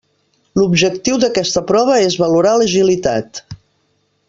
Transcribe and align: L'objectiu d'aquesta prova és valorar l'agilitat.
L'objectiu 0.59 1.19
d'aquesta 1.23 1.63
prova 1.73 1.99
és 2.07 2.17
valorar 2.23 2.55
l'agilitat. 2.63 3.45